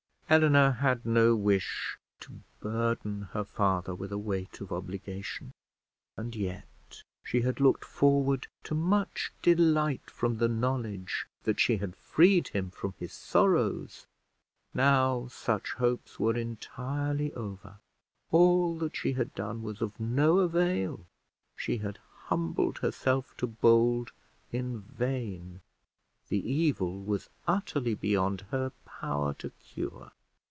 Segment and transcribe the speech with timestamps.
[0.31, 5.51] Eleanor had had no wish to burden her father with a weight of obligation,
[6.15, 11.93] and yet she had looked forward to much delight from the knowledge that she had
[11.97, 14.07] freed him from his sorrows:
[14.73, 17.79] now such hopes were entirely over:
[18.31, 21.05] all that she had done was of no avail;
[21.57, 24.13] she had humbled herself to Bold
[24.49, 25.59] in vain;
[26.29, 30.13] the evil was utterly beyond her power to cure!